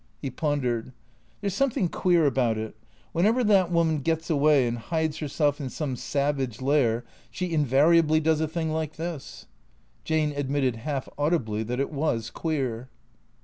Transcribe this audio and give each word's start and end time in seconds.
He 0.19 0.31
pondered." 0.31 0.93
There 1.41 1.49
's 1.51 1.53
something 1.53 1.87
queer 1.87 2.25
about 2.25 2.57
it. 2.57 2.75
Whenever 3.11 3.43
that 3.43 3.71
woman 3.71 3.99
gets 3.99 4.31
away 4.31 4.67
and 4.67 4.79
hides 4.79 5.19
herself 5.19 5.61
in 5.61 5.69
some 5.69 5.95
savage 5.95 6.59
lair 6.59 7.03
she 7.29 7.53
invariably 7.53 8.19
does 8.19 8.41
a 8.41 8.47
thing 8.47 8.71
like 8.71 8.95
this." 8.95 9.45
Jane 10.03 10.31
admitted 10.31 10.77
half 10.77 11.07
audibly 11.19 11.61
that 11.61 11.79
it 11.79 11.91
was 11.91 12.31
queer. 12.31 12.89